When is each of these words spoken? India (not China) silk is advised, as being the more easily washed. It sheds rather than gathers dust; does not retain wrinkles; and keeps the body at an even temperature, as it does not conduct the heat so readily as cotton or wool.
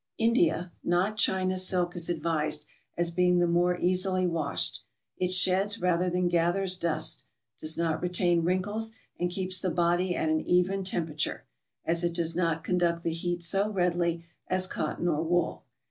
India 0.17 0.71
(not 0.83 1.15
China) 1.15 1.55
silk 1.59 1.95
is 1.95 2.09
advised, 2.09 2.65
as 2.97 3.11
being 3.11 3.37
the 3.37 3.45
more 3.45 3.77
easily 3.77 4.25
washed. 4.25 4.79
It 5.17 5.31
sheds 5.31 5.79
rather 5.79 6.09
than 6.09 6.27
gathers 6.27 6.75
dust; 6.75 7.25
does 7.59 7.77
not 7.77 8.01
retain 8.01 8.43
wrinkles; 8.43 8.93
and 9.19 9.29
keeps 9.29 9.59
the 9.59 9.69
body 9.69 10.15
at 10.15 10.27
an 10.27 10.41
even 10.41 10.83
temperature, 10.83 11.43
as 11.85 12.03
it 12.03 12.15
does 12.15 12.35
not 12.35 12.63
conduct 12.63 13.03
the 13.03 13.11
heat 13.11 13.43
so 13.43 13.69
readily 13.69 14.25
as 14.47 14.65
cotton 14.65 15.07
or 15.07 15.21
wool. 15.21 15.65